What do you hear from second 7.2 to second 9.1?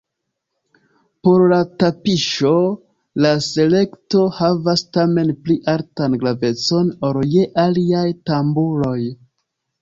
je aliaj tamburoj.